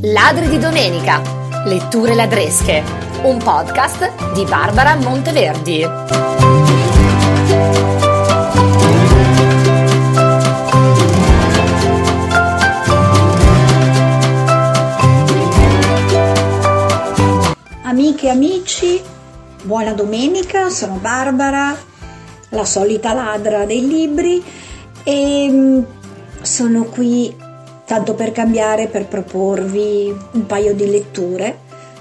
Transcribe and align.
Ladri 0.00 0.48
di 0.48 0.58
domenica. 0.58 1.20
Letture 1.66 2.14
ladresche. 2.14 2.82
Un 3.24 3.36
podcast 3.36 4.32
di 4.32 4.42
Barbara 4.44 4.96
Monteverdi. 4.96 5.84
Amiche 17.82 18.26
e 18.26 18.30
amici, 18.30 19.00
buona 19.62 19.92
domenica, 19.92 20.70
sono 20.70 20.94
Barbara, 20.94 21.76
la 22.48 22.64
solita 22.64 23.12
ladra 23.12 23.66
dei 23.66 23.86
libri 23.86 24.42
e 25.04 25.48
mm, 25.50 25.82
sono 26.40 26.84
qui 26.84 27.50
tanto 27.92 28.14
per 28.14 28.32
cambiare 28.32 28.86
per 28.86 29.06
proporvi 29.06 30.16
un 30.32 30.46
paio 30.46 30.72
di 30.72 30.88
letture. 30.88 31.58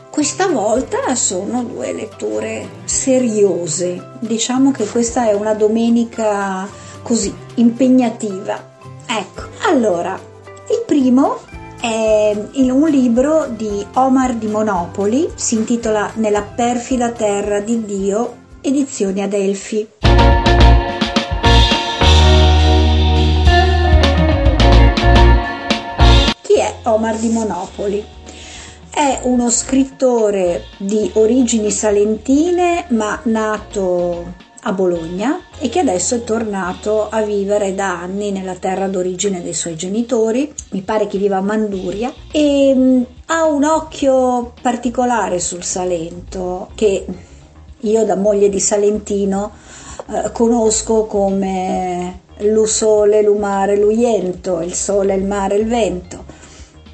Questa 0.09 0.47
volta 0.47 1.13
sono 1.15 1.65
due 1.65 1.91
letture 1.91 2.65
seriose, 2.85 4.11
diciamo 4.19 4.71
che 4.71 4.85
questa 4.85 5.29
è 5.29 5.33
una 5.33 5.53
domenica 5.53 6.65
così 7.01 7.35
impegnativa. 7.55 8.69
Ecco, 9.05 9.41
allora, 9.67 10.17
il 10.69 10.81
primo 10.85 11.39
è 11.81 12.37
un 12.55 12.87
libro 12.87 13.47
di 13.49 13.85
Omar 13.95 14.35
di 14.35 14.47
Monopoli, 14.47 15.29
si 15.35 15.55
intitola 15.55 16.09
Nella 16.15 16.43
perfida 16.43 17.09
terra 17.09 17.59
di 17.59 17.83
Dio, 17.83 18.35
edizioni 18.61 19.21
Adelphi. 19.21 19.99
Omar 26.83 27.17
di 27.17 27.29
Monopoli? 27.29 28.05
È 28.89 29.21
uno 29.23 29.49
scrittore 29.49 30.65
di 30.77 31.09
origini 31.13 31.71
salentine 31.71 32.85
ma 32.89 33.19
nato 33.23 34.49
a 34.63 34.73
Bologna 34.73 35.39
e 35.59 35.69
che 35.69 35.79
adesso 35.79 36.15
è 36.15 36.23
tornato 36.23 37.09
a 37.09 37.21
vivere 37.21 37.73
da 37.73 37.99
anni 37.99 38.31
nella 38.31 38.55
terra 38.55 38.87
d'origine 38.87 39.41
dei 39.41 39.53
suoi 39.53 39.75
genitori, 39.75 40.53
mi 40.71 40.81
pare 40.81 41.07
che 41.07 41.17
viva 41.17 41.37
a 41.37 41.41
Manduria, 41.41 42.13
e 42.31 42.73
mh, 42.73 43.05
ha 43.27 43.45
un 43.45 43.63
occhio 43.63 44.53
particolare 44.61 45.39
sul 45.39 45.63
Salento 45.63 46.69
che 46.75 47.05
io 47.79 48.05
da 48.05 48.15
moglie 48.15 48.49
di 48.49 48.59
Salentino 48.59 49.51
eh, 50.09 50.31
conosco 50.31 51.05
come 51.05 52.19
lu 52.39 52.65
sole, 52.65 53.21
lu 53.21 53.37
mare, 53.37 53.77
lu 53.77 53.89
iento, 53.89 54.61
il 54.61 54.73
sole, 54.73 55.15
il 55.15 55.23
mare, 55.23 55.55
il 55.55 55.67
vento. 55.67 56.20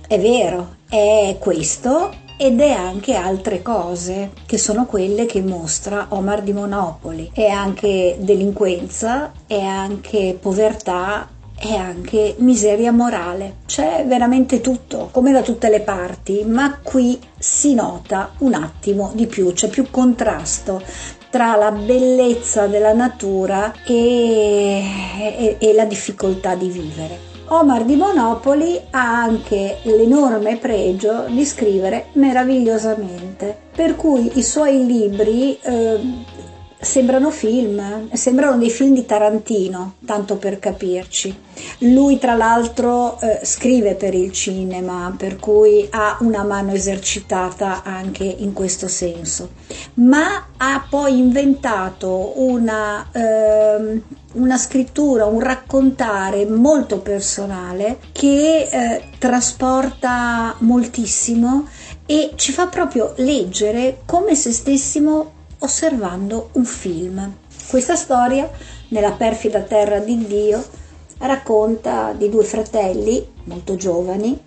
È 0.07 0.17
vero, 0.21 0.75
è 0.87 1.35
questo 1.37 2.13
ed 2.37 2.61
è 2.61 2.71
anche 2.71 3.15
altre 3.15 3.61
cose 3.61 4.31
che 4.45 4.57
sono 4.57 4.85
quelle 4.85 5.25
che 5.25 5.41
mostra 5.41 6.05
Omar 6.11 6.43
di 6.43 6.53
Monopoli. 6.53 7.29
È 7.33 7.45
anche 7.47 8.15
delinquenza, 8.17 9.33
è 9.45 9.59
anche 9.59 10.37
povertà, 10.39 11.27
è 11.59 11.73
anche 11.73 12.35
miseria 12.37 12.93
morale. 12.93 13.57
C'è 13.65 14.05
veramente 14.07 14.61
tutto, 14.61 15.09
come 15.11 15.33
da 15.33 15.41
tutte 15.41 15.67
le 15.67 15.81
parti, 15.81 16.45
ma 16.45 16.79
qui 16.81 17.19
si 17.37 17.73
nota 17.73 18.31
un 18.37 18.53
attimo 18.53 19.11
di 19.13 19.27
più, 19.27 19.51
c'è 19.51 19.67
più 19.67 19.91
contrasto 19.91 20.81
tra 21.29 21.57
la 21.57 21.71
bellezza 21.71 22.67
della 22.67 22.93
natura 22.93 23.73
e, 23.85 24.85
e, 25.19 25.57
e 25.59 25.73
la 25.73 25.83
difficoltà 25.83 26.55
di 26.55 26.69
vivere. 26.69 27.36
Omar 27.49 27.85
di 27.85 27.95
Monopoli 27.95 28.77
ha 28.89 29.21
anche 29.21 29.77
l'enorme 29.83 30.57
pregio 30.57 31.25
di 31.29 31.45
scrivere 31.45 32.07
meravigliosamente, 32.13 33.55
per 33.73 33.95
cui 33.95 34.37
i 34.37 34.43
suoi 34.43 34.85
libri 34.85 35.57
eh, 35.61 35.99
sembrano 36.79 37.31
film, 37.31 38.09
sembrano 38.13 38.57
dei 38.57 38.69
film 38.69 38.93
di 38.93 39.05
Tarantino, 39.05 39.95
tanto 40.05 40.35
per 40.35 40.59
capirci. 40.59 41.35
Lui 41.79 42.19
tra 42.19 42.35
l'altro 42.35 43.19
eh, 43.19 43.39
scrive 43.43 43.95
per 43.95 44.13
il 44.13 44.31
cinema, 44.31 45.13
per 45.17 45.37
cui 45.37 45.87
ha 45.89 46.17
una 46.19 46.43
mano 46.43 46.73
esercitata 46.73 47.81
anche 47.83 48.23
in 48.23 48.53
questo 48.53 48.87
senso, 48.87 49.51
ma 49.95 50.47
ha 50.57 50.85
poi 50.89 51.17
inventato 51.17 52.33
una, 52.41 53.07
eh, 53.11 54.01
una 54.37 54.57
scrittura, 54.57 55.25
un 55.25 55.39
raccontare 55.39 56.45
molto 56.45 56.99
personale 56.99 57.99
che 58.11 58.69
eh, 58.69 59.03
trasporta 59.17 60.55
moltissimo 60.59 61.67
e 62.05 62.31
ci 62.35 62.51
fa 62.51 62.67
proprio 62.67 63.13
leggere 63.17 64.01
come 64.05 64.35
se 64.35 64.51
stessimo 64.51 65.31
osservando 65.59 66.49
un 66.53 66.65
film. 66.65 67.35
Questa 67.67 67.95
storia, 67.95 68.49
nella 68.89 69.11
perfida 69.11 69.61
terra 69.61 69.99
di 69.99 70.25
Dio, 70.25 70.63
racconta 71.19 72.13
di 72.15 72.29
due 72.29 72.43
fratelli 72.43 73.25
molto 73.45 73.75
giovani, 73.75 74.39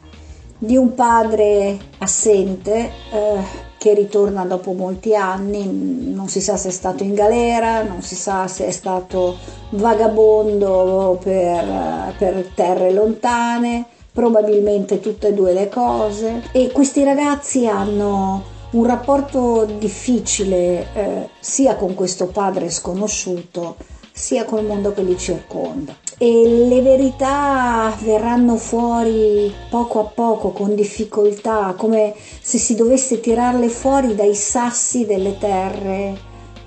di 0.57 0.77
un 0.77 0.95
padre 0.95 1.79
assente 1.99 2.93
eh, 3.13 3.69
che 3.81 3.95
ritorna 3.95 4.45
dopo 4.45 4.75
molti 4.75 5.17
anni, 5.17 6.13
non 6.13 6.29
si 6.29 6.43
sa 6.43 6.59
se 6.59 6.69
è 6.69 6.71
stato 6.71 7.03
in 7.03 7.15
galera, 7.15 7.83
non 7.83 8.03
si 8.03 8.15
sa 8.15 8.47
se 8.47 8.67
è 8.67 8.71
stato 8.73 9.39
vagabondo 9.71 11.19
per, 11.23 12.15
per 12.19 12.51
terre 12.55 12.93
lontane, 12.93 13.87
probabilmente 14.13 15.01
tutte 15.01 15.29
e 15.29 15.33
due 15.33 15.55
le 15.55 15.71
cose. 15.71 16.43
E 16.53 16.71
questi 16.73 17.05
ragazzi 17.05 17.67
hanno 17.67 18.45
un 18.73 18.85
rapporto 18.85 19.67
difficile 19.79 20.87
eh, 20.93 21.29
sia 21.41 21.75
con 21.77 21.95
questo 21.95 22.27
padre 22.27 22.69
sconosciuto 22.69 23.77
sia 24.13 24.45
col 24.45 24.67
mondo 24.67 24.93
che 24.93 25.03
li 25.03 25.17
circonda 25.17 25.97
e 26.23 26.67
le 26.69 26.83
verità 26.83 27.97
verranno 28.03 28.57
fuori 28.57 29.51
poco 29.71 30.01
a 30.01 30.05
poco 30.05 30.51
con 30.51 30.75
difficoltà 30.75 31.73
come 31.79 32.15
se 32.43 32.59
si 32.59 32.75
dovesse 32.75 33.21
tirarle 33.21 33.71
fuori 33.71 34.15
dai 34.15 34.35
sassi 34.35 35.07
delle 35.07 35.39
terre 35.39 36.15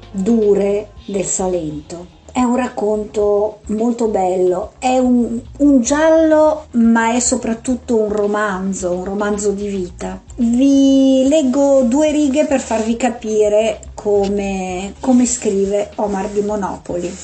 dure 0.09 0.93
del 1.05 1.25
Salento 1.25 2.21
è 2.31 2.41
un 2.41 2.55
racconto 2.55 3.59
molto 3.67 4.07
bello, 4.07 4.71
è 4.79 4.97
un, 4.97 5.39
un, 5.59 5.81
giallo 5.81 6.65
ma 6.71 7.13
è 7.13 7.19
soprattutto 7.19 7.95
un 7.95 8.11
romanzo, 8.11 8.91
un 8.91 9.03
romanzo 9.03 9.51
di 9.51 9.67
vita. 9.67 10.19
Vi 10.37 11.27
leggo 11.27 11.83
due 11.83 12.09
righe 12.09 12.47
per 12.47 12.59
farvi 12.59 12.97
capire 12.97 13.81
come, 13.93 14.95
come 14.99 15.27
scrive 15.27 15.91
Omar 15.97 16.29
di 16.29 16.41
Monopoli. 16.41 17.15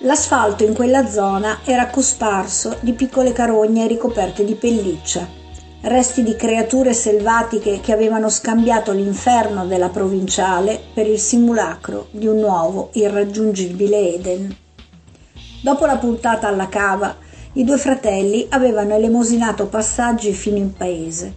L'asfalto 0.00 0.64
in 0.64 0.74
quella 0.74 1.06
zona 1.06 1.60
era 1.64 1.88
cosparso 1.88 2.76
di 2.80 2.92
piccole 2.92 3.32
carogne 3.32 3.86
ricoperte 3.86 4.44
di 4.44 4.54
pelliccia 4.54 5.38
resti 5.82 6.22
di 6.22 6.36
creature 6.36 6.92
selvatiche 6.92 7.80
che 7.80 7.92
avevano 7.92 8.28
scambiato 8.28 8.92
l'inferno 8.92 9.66
della 9.66 9.88
provinciale 9.88 10.78
per 10.92 11.06
il 11.06 11.18
simulacro 11.18 12.08
di 12.10 12.26
un 12.26 12.38
nuovo, 12.38 12.90
irraggiungibile 12.92 14.14
Eden. 14.14 14.56
Dopo 15.62 15.86
la 15.86 15.96
puntata 15.96 16.48
alla 16.48 16.68
cava, 16.68 17.16
i 17.54 17.64
due 17.64 17.78
fratelli 17.78 18.46
avevano 18.50 18.94
elemosinato 18.94 19.68
passaggi 19.68 20.32
fino 20.32 20.58
in 20.58 20.74
paese 20.74 21.36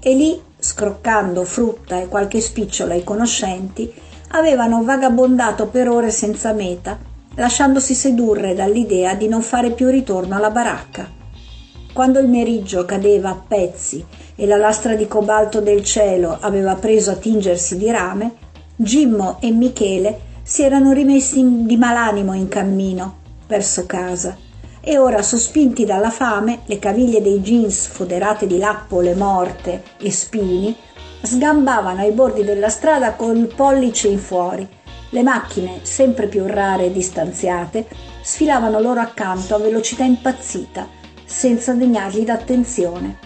e 0.00 0.14
lì, 0.14 0.40
scroccando 0.58 1.44
frutta 1.44 2.00
e 2.00 2.08
qualche 2.08 2.40
spicciola 2.40 2.92
ai 2.92 3.04
conoscenti, 3.04 3.90
avevano 4.32 4.84
vagabondato 4.84 5.66
per 5.68 5.88
ore 5.88 6.10
senza 6.10 6.52
meta, 6.52 7.07
lasciandosi 7.38 7.94
sedurre 7.94 8.54
dall'idea 8.54 9.14
di 9.14 9.28
non 9.28 9.42
fare 9.42 9.70
più 9.70 9.88
ritorno 9.88 10.36
alla 10.36 10.50
baracca. 10.50 11.08
Quando 11.92 12.18
il 12.18 12.28
meriggio 12.28 12.84
cadeva 12.84 13.30
a 13.30 13.42
pezzi 13.46 14.04
e 14.34 14.46
la 14.46 14.56
lastra 14.56 14.94
di 14.94 15.08
cobalto 15.08 15.60
del 15.60 15.82
cielo 15.82 16.36
aveva 16.40 16.74
preso 16.74 17.12
a 17.12 17.16
tingersi 17.16 17.76
di 17.76 17.90
rame, 17.90 18.34
Gimmo 18.76 19.38
e 19.40 19.50
Michele 19.50 20.20
si 20.42 20.62
erano 20.62 20.92
rimessi 20.92 21.64
di 21.64 21.76
malanimo 21.76 22.34
in 22.34 22.48
cammino 22.48 23.16
verso 23.46 23.86
casa 23.86 24.36
e 24.80 24.98
ora 24.98 25.22
sospinti 25.22 25.84
dalla 25.84 26.10
fame, 26.10 26.60
le 26.66 26.78
caviglie 26.78 27.20
dei 27.20 27.40
jeans 27.40 27.86
foderate 27.86 28.46
di 28.46 28.58
lappole 28.58 29.14
morte 29.14 29.82
e 29.98 30.10
spini, 30.10 30.74
sgambavano 31.20 32.00
ai 32.00 32.12
bordi 32.12 32.42
della 32.42 32.68
strada 32.68 33.12
col 33.12 33.52
pollice 33.54 34.08
in 34.08 34.18
fuori. 34.18 34.66
Le 35.10 35.22
macchine, 35.22 35.80
sempre 35.84 36.26
più 36.26 36.44
rare 36.46 36.86
e 36.86 36.92
distanziate, 36.92 37.86
sfilavano 38.20 38.78
loro 38.78 39.00
accanto 39.00 39.54
a 39.54 39.58
velocità 39.58 40.04
impazzita, 40.04 40.86
senza 41.24 41.72
degnargli 41.72 42.24
d'attenzione. 42.24 43.16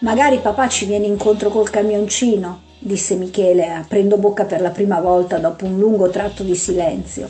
Magari 0.00 0.38
papà 0.38 0.68
ci 0.68 0.86
viene 0.86 1.06
incontro 1.06 1.50
col 1.50 1.68
camioncino, 1.68 2.62
disse 2.78 3.16
Michele, 3.16 3.72
aprendo 3.72 4.18
bocca 4.18 4.44
per 4.44 4.60
la 4.60 4.70
prima 4.70 5.00
volta 5.00 5.38
dopo 5.38 5.64
un 5.64 5.80
lungo 5.80 6.10
tratto 6.10 6.44
di 6.44 6.54
silenzio. 6.54 7.28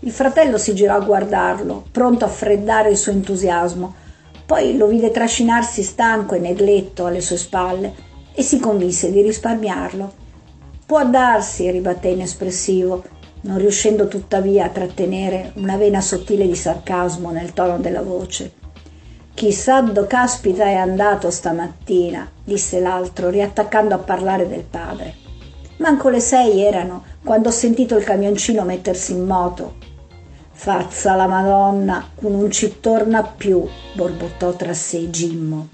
Il 0.00 0.10
fratello 0.10 0.58
si 0.58 0.74
girò 0.74 0.96
a 0.96 1.04
guardarlo, 1.04 1.84
pronto 1.92 2.24
a 2.24 2.28
freddare 2.28 2.90
il 2.90 2.96
suo 2.96 3.12
entusiasmo. 3.12 3.94
Poi 4.44 4.76
lo 4.76 4.88
vide 4.88 5.12
trascinarsi 5.12 5.84
stanco 5.84 6.34
e 6.34 6.40
negletto 6.40 7.06
alle 7.06 7.20
sue 7.20 7.36
spalle 7.36 7.94
e 8.34 8.42
si 8.42 8.58
convinse 8.58 9.12
di 9.12 9.22
risparmiarlo. 9.22 10.23
Può 10.86 11.04
darsi, 11.06 11.70
ribatté 11.70 12.08
inespressivo, 12.08 13.02
non 13.42 13.58
riuscendo 13.58 14.08
tuttavia 14.08 14.66
a 14.66 14.70
trattenere 14.70 15.52
una 15.56 15.76
vena 15.76 16.00
sottile 16.00 16.46
di 16.46 16.54
sarcasmo 16.54 17.30
nel 17.30 17.52
tono 17.52 17.78
della 17.78 18.02
voce. 18.02 18.52
Chissà 19.34 19.80
do 19.80 20.06
caspita 20.06 20.64
è 20.64 20.74
andato 20.74 21.30
stamattina, 21.30 22.30
disse 22.44 22.80
l'altro, 22.80 23.30
riattaccando 23.30 23.94
a 23.94 23.98
parlare 23.98 24.46
del 24.46 24.62
padre. 24.62 25.14
Manco 25.78 26.08
le 26.08 26.20
sei 26.20 26.60
erano 26.62 27.02
quando 27.24 27.48
ho 27.48 27.52
sentito 27.52 27.96
il 27.96 28.04
camioncino 28.04 28.62
mettersi 28.62 29.12
in 29.12 29.24
moto 29.24 29.92
Fazza 30.56 31.14
la 31.14 31.26
Madonna, 31.26 32.08
non 32.20 32.50
ci 32.50 32.80
torna 32.80 33.22
più, 33.22 33.68
borbottò 33.92 34.54
tra 34.54 34.72
sé 34.72 35.10
Gimmo. 35.10 35.68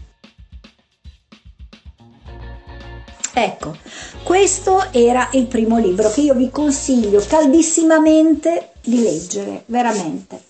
Ecco, 3.32 3.77
questo 4.25 4.87
era 4.93 5.29
il 5.32 5.47
primo 5.47 5.79
libro 5.79 6.11
che 6.11 6.23
io 6.23 6.35
vi 6.35 6.50
consiglio 6.50 7.23
caldissimamente 7.27 8.71
di 8.82 9.03
leggere, 9.03 9.62
veramente. 9.67 10.41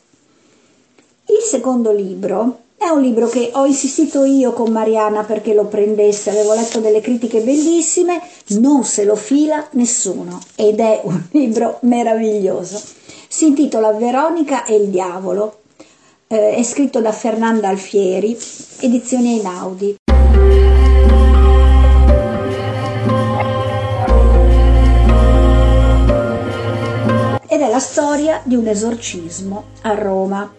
Il 1.27 1.43
secondo 1.45 1.93
libro 1.93 2.61
è 2.77 2.89
un 2.89 3.03
libro 3.03 3.29
che 3.29 3.51
ho 3.53 3.67
insistito 3.67 4.25
io 4.25 4.53
con 4.55 4.73
Mariana 4.73 5.23
perché 5.25 5.53
lo 5.53 5.67
prendesse, 5.67 6.31
avevo 6.31 6.55
letto 6.55 6.81
delle 6.81 7.03
critiche 7.03 7.43
bellissime, 7.43 8.23
non 8.59 8.85
se 8.85 9.05
lo 9.05 9.17
fila 9.17 9.69
nessuno 9.73 10.41
ed 10.57 10.81
è 10.81 11.03
un 11.05 11.23
libro 11.33 11.79
meraviglioso. 11.83 12.81
Si 13.29 13.47
intitola 13.47 13.93
Veronica 13.93 14.65
e 14.65 14.77
il 14.77 14.89
diavolo, 14.89 15.61
eh, 16.27 16.55
è 16.55 16.63
scritto 16.63 17.03
da 17.03 17.13
Fernanda 17.13 17.69
Alfieri, 17.69 18.37
edizioni 18.81 19.37
Einaudi. 19.37 19.97
La 27.71 27.79
storia 27.79 28.41
di 28.43 28.57
un 28.57 28.67
esorcismo 28.67 29.65
a 29.83 29.95
Roma. 29.95 30.53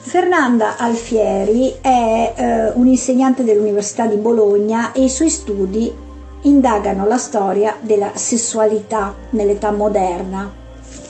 Fernanda 0.00 0.76
Alfieri 0.78 1.74
è 1.80 2.32
eh, 2.34 2.68
un'insegnante 2.70 3.44
dell'Università 3.44 4.06
di 4.06 4.16
Bologna 4.16 4.92
e 4.92 5.04
i 5.04 5.08
suoi 5.10 5.28
studi 5.28 5.92
indagano 6.42 7.06
la 7.06 7.18
storia 7.18 7.76
della 7.80 8.12
sessualità 8.14 9.14
nell'età 9.30 9.70
moderna 9.70 10.50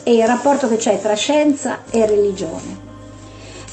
e 0.02 0.14
il 0.14 0.26
rapporto 0.26 0.68
che 0.68 0.76
c'è 0.76 1.00
tra 1.00 1.14
scienza 1.14 1.82
e 1.90 2.06
religione. 2.06 2.84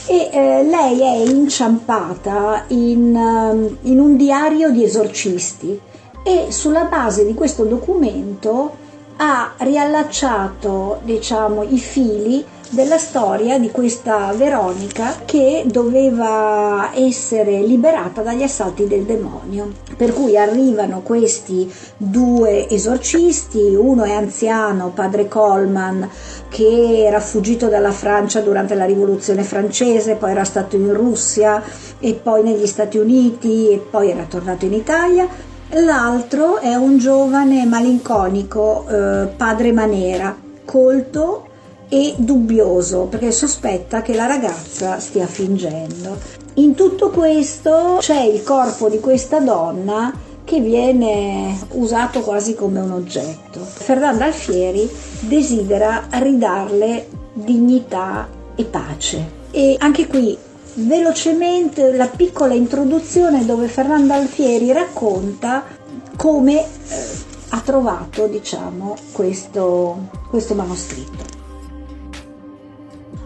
E 0.05 0.29
eh, 0.31 0.63
lei 0.63 0.99
è 0.99 1.29
inciampata 1.29 2.65
in, 2.67 3.15
um, 3.15 3.77
in 3.83 3.99
un 3.99 4.15
diario 4.17 4.69
di 4.69 4.83
esorcisti 4.83 5.79
e 6.23 6.47
sulla 6.51 6.83
base 6.83 7.25
di 7.25 7.33
questo 7.33 7.63
documento 7.63 8.81
ha 9.17 9.53
riallacciato 9.57 10.99
diciamo, 11.03 11.63
i 11.63 11.77
fili 11.77 12.45
della 12.73 12.97
storia 12.97 13.59
di 13.59 13.69
questa 13.69 14.33
Veronica 14.33 15.17
che 15.25 15.63
doveva 15.67 16.89
essere 16.95 17.61
liberata 17.61 18.23
dagli 18.23 18.41
assalti 18.41 18.87
del 18.87 19.03
demonio. 19.03 19.71
Per 19.95 20.11
cui 20.11 20.35
arrivano 20.35 21.01
questi 21.01 21.71
due 21.95 22.67
esorcisti, 22.67 23.75
uno 23.75 24.03
è 24.03 24.13
anziano, 24.13 24.89
padre 24.89 25.27
Coleman, 25.27 26.09
che 26.49 27.05
era 27.05 27.19
fuggito 27.19 27.67
dalla 27.67 27.91
Francia 27.91 28.41
durante 28.41 28.73
la 28.73 28.85
rivoluzione 28.85 29.43
francese, 29.43 30.15
poi 30.15 30.31
era 30.31 30.43
stato 30.43 30.75
in 30.75 30.91
Russia 30.93 31.61
e 31.99 32.13
poi 32.15 32.41
negli 32.41 32.65
Stati 32.65 32.97
Uniti 32.97 33.69
e 33.69 33.77
poi 33.77 34.09
era 34.09 34.23
tornato 34.23 34.65
in 34.65 34.73
Italia. 34.73 35.51
L'altro 35.75 36.59
è 36.59 36.75
un 36.75 36.99
giovane 36.99 37.65
malinconico, 37.65 38.85
eh, 38.87 39.27
padre 39.35 39.71
Manera, 39.71 40.35
colto 40.65 41.47
e 41.89 42.13
dubbioso 42.15 43.05
perché 43.05 43.31
sospetta 43.31 44.03
che 44.03 44.13
la 44.13 44.27
ragazza 44.27 44.99
stia 44.99 45.25
fingendo. 45.25 46.15
In 46.55 46.75
tutto 46.75 47.09
questo 47.09 47.97
c'è 47.99 48.21
il 48.21 48.43
corpo 48.43 48.87
di 48.87 48.99
questa 48.99 49.39
donna 49.39 50.13
che 50.43 50.59
viene 50.59 51.57
usato 51.71 52.21
quasi 52.21 52.53
come 52.53 52.79
un 52.79 52.91
oggetto. 52.91 53.59
Fernanda 53.61 54.25
Alfieri 54.25 54.87
desidera 55.21 56.03
ridarle 56.11 57.07
dignità 57.33 58.27
e 58.53 58.63
pace. 58.65 59.41
E 59.49 59.75
anche 59.79 60.05
qui 60.05 60.37
velocemente 60.75 61.95
la 61.95 62.07
piccola 62.07 62.53
introduzione 62.53 63.45
dove 63.45 63.67
Fernanda 63.67 64.15
Alfieri 64.15 64.71
racconta 64.71 65.63
come 66.15 66.59
eh, 66.61 66.65
ha 67.49 67.59
trovato 67.59 68.27
diciamo 68.27 68.95
questo, 69.11 70.09
questo 70.29 70.55
manoscritto. 70.55 71.41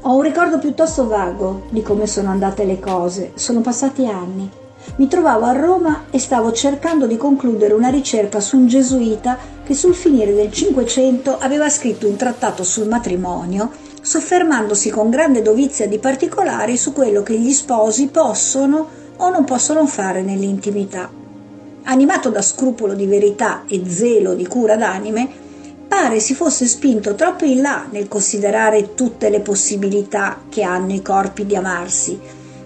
Ho 0.02 0.16
un 0.16 0.22
ricordo 0.22 0.60
piuttosto 0.60 1.08
vago 1.08 1.64
di 1.70 1.82
come 1.82 2.08
sono 2.08 2.30
andate 2.30 2.64
le 2.64 2.80
cose, 2.80 3.32
sono 3.36 3.62
passati 3.62 4.06
anni. 4.06 4.50
Mi 4.98 5.08
trovavo 5.08 5.46
a 5.46 5.52
Roma 5.52 6.06
e 6.10 6.18
stavo 6.18 6.54
cercando 6.54 7.08
di 7.08 7.18
concludere 7.18 7.74
una 7.74 7.90
ricerca 7.90 8.40
su 8.40 8.58
un 8.58 8.68
gesuita 8.68 9.38
che 9.66 9.74
sul 9.74 9.94
finire 9.94 10.34
del 10.34 10.52
Cinquecento 10.52 11.38
aveva 11.38 11.70
scritto 11.70 12.08
un 12.08 12.16
trattato 12.16 12.64
sul 12.64 12.88
matrimonio, 12.88 13.70
soffermandosi 14.08 14.90
con 14.90 15.10
grande 15.10 15.42
dovizia 15.42 15.86
di 15.86 16.00
particolari 16.00 16.78
su 16.78 16.94
quello 16.94 17.24
che 17.24 17.38
gli 17.38 17.52
sposi 17.52 18.08
possono 18.08 18.88
o 19.18 19.30
non 19.30 19.44
possono 19.44 19.86
fare 19.86 20.22
nell'intimità. 20.22 21.12
Animato 21.84 22.30
da 22.30 22.42
scrupolo 22.42 22.94
di 22.94 23.06
verità 23.06 23.64
e 23.68 23.82
zelo 23.86 24.34
di 24.34 24.48
cura 24.48 24.78
d'anime, 24.78 25.28
pare 25.90 26.22
si 26.22 26.34
fosse 26.36 26.68
spinto 26.68 27.16
troppo 27.16 27.44
in 27.44 27.60
là 27.60 27.86
nel 27.90 28.08
considerare 28.08 28.94
tutte 28.94 29.30
le 29.30 29.42
possibilità 29.42 30.40
che 30.48 30.64
hanno 30.64 30.94
i 30.94 31.02
corpi 31.02 31.46
di 31.46 31.58
amarsi 31.58 32.18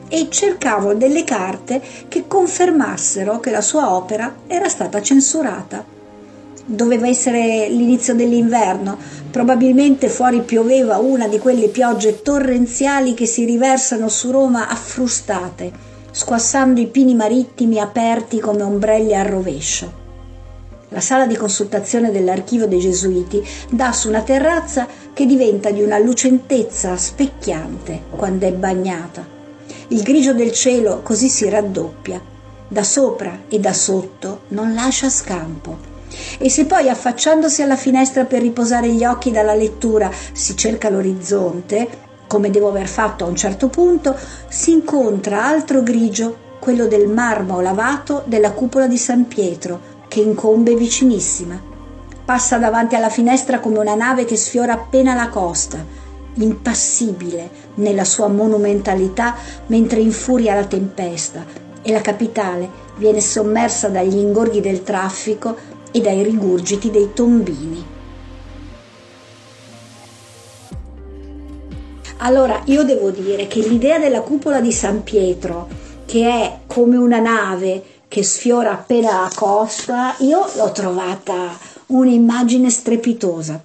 e 0.09 0.27
cercavo 0.29 0.93
delle 0.93 1.23
carte 1.23 1.81
che 2.07 2.25
confermassero 2.27 3.39
che 3.39 3.49
la 3.49 3.61
sua 3.61 3.95
opera 3.95 4.31
era 4.45 4.69
stata 4.69 5.01
censurata. 5.01 6.00
Doveva 6.65 7.07
essere 7.07 7.67
l'inizio 7.69 8.13
dell'inverno, 8.13 8.97
probabilmente 9.29 10.09
fuori 10.09 10.41
pioveva 10.41 10.97
una 10.97 11.27
di 11.27 11.39
quelle 11.39 11.69
piogge 11.69 12.21
torrenziali 12.21 13.13
che 13.13 13.25
si 13.25 13.45
riversano 13.45 14.09
su 14.09 14.31
Roma 14.31 14.67
affrustate, 14.67 15.71
squassando 16.11 16.79
i 16.79 16.87
pini 16.87 17.15
marittimi 17.15 17.79
aperti 17.79 18.39
come 18.39 18.63
ombrelli 18.63 19.15
al 19.15 19.25
rovescio. 19.25 19.99
La 20.89 20.99
sala 20.99 21.25
di 21.25 21.37
consultazione 21.37 22.11
dell'archivio 22.11 22.67
dei 22.67 22.79
Gesuiti 22.79 23.41
dà 23.69 23.93
su 23.93 24.09
una 24.09 24.21
terrazza 24.21 24.85
che 25.13 25.25
diventa 25.25 25.71
di 25.71 25.81
una 25.81 25.97
lucentezza 25.97 26.97
specchiante 26.97 28.03
quando 28.09 28.45
è 28.45 28.51
bagnata. 28.51 29.25
Il 29.87 30.03
grigio 30.03 30.33
del 30.33 30.51
cielo 30.51 31.01
così 31.01 31.29
si 31.29 31.47
raddoppia. 31.49 32.21
Da 32.67 32.83
sopra 32.83 33.43
e 33.47 33.59
da 33.59 33.73
sotto 33.73 34.41
non 34.49 34.73
lascia 34.73 35.09
scampo. 35.09 35.90
E 36.37 36.49
se 36.49 36.65
poi 36.65 36.89
affacciandosi 36.89 37.61
alla 37.61 37.75
finestra 37.75 38.25
per 38.25 38.41
riposare 38.41 38.89
gli 38.89 39.05
occhi 39.05 39.31
dalla 39.31 39.53
lettura 39.53 40.11
si 40.33 40.55
cerca 40.55 40.89
l'orizzonte, 40.89 42.09
come 42.27 42.49
devo 42.49 42.69
aver 42.69 42.87
fatto 42.87 43.25
a 43.25 43.27
un 43.27 43.35
certo 43.35 43.67
punto, 43.67 44.15
si 44.47 44.71
incontra 44.71 45.45
altro 45.45 45.83
grigio, 45.83 46.49
quello 46.59 46.87
del 46.87 47.07
marmo 47.07 47.59
lavato 47.59 48.23
della 48.25 48.51
cupola 48.51 48.87
di 48.87 48.97
San 48.97 49.27
Pietro, 49.27 49.79
che 50.07 50.21
incombe 50.21 50.75
vicinissima. 50.75 51.59
Passa 52.23 52.57
davanti 52.57 52.95
alla 52.95 53.09
finestra 53.09 53.59
come 53.59 53.79
una 53.79 53.95
nave 53.95 54.25
che 54.25 54.37
sfiora 54.37 54.73
appena 54.73 55.13
la 55.13 55.29
costa, 55.29 55.83
impassibile 56.35 57.49
nella 57.75 58.05
sua 58.05 58.27
monumentalità 58.27 59.35
mentre 59.67 59.99
infuria 59.99 60.55
la 60.55 60.65
tempesta 60.65 61.43
e 61.81 61.91
la 61.91 62.01
capitale 62.01 62.69
viene 62.97 63.19
sommersa 63.19 63.89
dagli 63.89 64.15
ingorghi 64.15 64.61
del 64.61 64.83
traffico 64.83 65.57
e 65.91 65.99
dai 66.01 66.23
rigurgiti 66.23 66.89
dei 66.89 67.11
tombini. 67.13 67.85
Allora, 72.23 72.61
io 72.65 72.83
devo 72.83 73.09
dire 73.09 73.47
che 73.47 73.61
l'idea 73.61 73.97
della 73.97 74.21
cupola 74.21 74.61
di 74.61 74.71
San 74.71 75.03
Pietro, 75.03 75.67
che 76.05 76.27
è 76.27 76.59
come 76.67 76.95
una 76.97 77.19
nave 77.19 77.83
che 78.07 78.23
sfiora 78.23 78.73
appena 78.73 79.21
la 79.21 79.31
costa, 79.33 80.15
io 80.19 80.45
l'ho 80.55 80.71
trovata 80.71 81.57
un'immagine 81.87 82.69
strepitosa. 82.69 83.63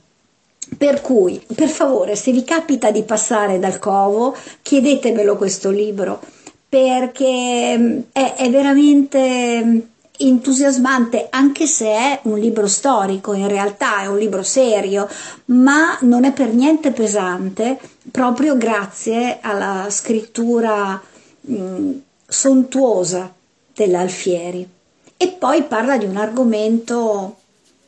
Per 0.78 1.00
cui, 1.00 1.44
per 1.54 1.68
favore, 1.68 2.16
se 2.16 2.32
vi 2.32 2.44
capita 2.44 2.90
di 2.90 3.02
passare 3.02 3.58
dal 3.58 3.78
covo, 3.78 4.34
chiedetemelo 4.62 5.36
questo 5.36 5.70
libro, 5.70 6.20
perché 6.68 7.76
mm, 7.76 7.98
è, 8.12 8.34
è 8.36 8.50
veramente 8.50 9.64
mm, 9.64 9.78
entusiasmante 10.18 11.26
anche 11.30 11.66
se 11.66 11.86
è 11.86 12.20
un 12.22 12.38
libro 12.38 12.66
storico, 12.66 13.32
in 13.32 13.48
realtà 13.48 14.02
è 14.02 14.06
un 14.06 14.18
libro 14.18 14.42
serio, 14.42 15.08
ma 15.46 15.98
non 16.02 16.24
è 16.24 16.32
per 16.32 16.52
niente 16.52 16.92
pesante, 16.92 17.78
proprio 18.10 18.56
grazie 18.56 19.38
alla 19.40 19.86
scrittura 19.90 21.00
mh, 21.40 21.54
mm, 21.54 21.92
sontuosa 22.26 23.32
dell'Alfieri. 23.74 24.68
E 25.16 25.28
poi 25.28 25.62
parla 25.62 25.96
di 25.96 26.04
un 26.04 26.16
argomento 26.16 27.36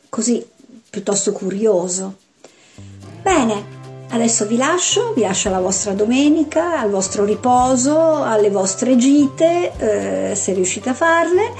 così 0.08 0.44
piuttosto 0.88 1.32
curioso. 1.32 2.16
Bene, 3.22 3.76
adesso 4.10 4.46
vi 4.46 4.56
lascio, 4.56 5.12
vi 5.12 5.22
lascio 5.22 5.48
alla 5.48 5.60
vostra 5.60 5.92
domenica, 5.92 6.80
al 6.80 6.90
vostro 6.90 7.24
riposo, 7.24 8.22
alle 8.22 8.50
vostre 8.50 8.96
gite, 8.96 9.72
eh, 10.30 10.34
se 10.34 10.52
riuscite 10.54 10.88
a 10.88 10.94
farle, 10.94 11.52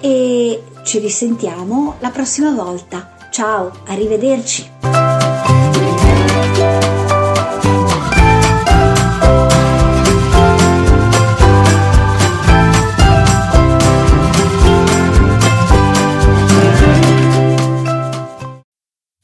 e 0.00 0.62
ci 0.84 0.98
risentiamo 0.98 1.96
la 2.00 2.10
prossima 2.10 2.52
volta. 2.54 3.16
Ciao, 3.30 3.72
arrivederci. 3.86 4.77